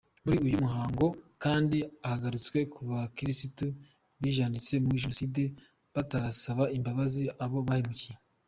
Muri 0.23 0.37
uyu 0.47 0.61
muhango 0.65 1.05
kandi 1.43 1.77
hagarutswe 2.09 2.59
ku 2.73 2.79
bakirisitu 2.91 3.65
bijanditse 4.21 4.73
muri 4.83 5.01
jenoside 5.03 5.41
batarasaba 5.95 6.63
imbabazi 6.77 7.23
abo 7.45 7.59
bahemukiye. 7.67 8.15